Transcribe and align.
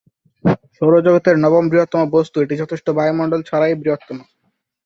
সৌরজগতের 0.75 1.35
নবম 1.37 1.65
বৃহত্তম 1.71 2.01
বস্তু, 2.15 2.37
এটি 2.41 2.55
যথেষ্ট 2.61 2.87
বায়ুমণ্ডল 2.97 3.41
ছাড়াই 3.43 3.73
বৃহত্তম। 3.81 4.17